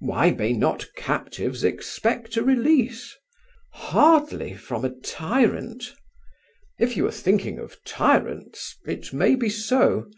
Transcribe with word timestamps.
"Why 0.00 0.30
may 0.30 0.52
not 0.52 0.84
captives 0.94 1.64
expect 1.64 2.36
a 2.36 2.42
release?" 2.42 3.16
"Hardly 3.72 4.52
from 4.52 4.84
a 4.84 4.90
tyrant." 4.90 5.94
"If 6.78 6.98
you 6.98 7.06
are 7.06 7.10
thinking 7.10 7.58
of 7.58 7.82
tyrants, 7.84 8.76
it 8.84 9.14
may 9.14 9.36
be 9.36 9.48
so. 9.48 10.10